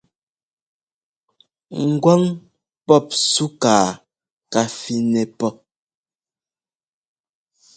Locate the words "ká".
4.51-4.61